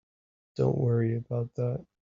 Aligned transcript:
Don't 0.55 0.79
worry 0.79 1.15
about 1.15 1.53
that. 1.57 1.85